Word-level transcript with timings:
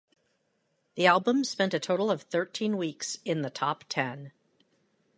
The 0.95 1.05
album 1.05 1.43
spent 1.43 1.75
a 1.75 1.79
total 1.79 2.09
of 2.09 2.23
thirteen 2.23 2.75
weeks 2.75 3.19
in 3.23 3.43
the 3.43 3.51
top 3.51 3.83
ten. 3.87 4.31